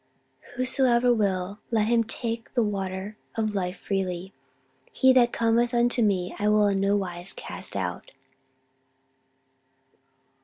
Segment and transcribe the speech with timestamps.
[0.55, 4.33] "'Whosoever will let him take the water of life freely.'
[4.91, 8.11] 'Him that cometh unto me I will in no wise cast out.'"